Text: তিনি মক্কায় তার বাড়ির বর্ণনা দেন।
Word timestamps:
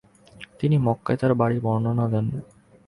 তিনি 0.59 0.75
মক্কায় 0.77 1.19
তার 1.21 1.31
বাড়ির 1.33 1.59
বর্ণনা 1.61 2.05
দেন। 2.13 2.25